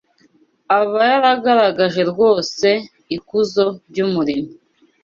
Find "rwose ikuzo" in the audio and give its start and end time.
2.11-3.65